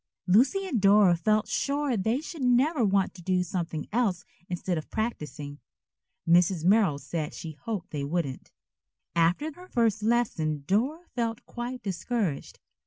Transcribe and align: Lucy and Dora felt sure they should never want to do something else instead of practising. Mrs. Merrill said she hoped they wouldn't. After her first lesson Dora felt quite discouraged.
Lucy 0.25 0.67
and 0.67 0.81
Dora 0.81 1.15
felt 1.15 1.47
sure 1.47 1.95
they 1.95 2.21
should 2.21 2.41
never 2.41 2.83
want 2.83 3.13
to 3.13 3.21
do 3.21 3.43
something 3.43 3.87
else 3.93 4.25
instead 4.49 4.75
of 4.75 4.89
practising. 4.89 5.59
Mrs. 6.27 6.65
Merrill 6.65 6.97
said 6.97 7.35
she 7.35 7.51
hoped 7.51 7.91
they 7.91 8.03
wouldn't. 8.03 8.51
After 9.15 9.51
her 9.53 9.67
first 9.67 10.01
lesson 10.01 10.63
Dora 10.65 11.05
felt 11.13 11.45
quite 11.45 11.83
discouraged. 11.83 12.59